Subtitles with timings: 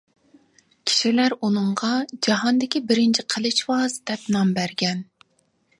[0.91, 1.89] كىشىلەر ئۇنىڭغا
[2.29, 5.05] «جاھاندىكى بىرىنچى قىلىچۋاز» دەپ نام بەرگەن.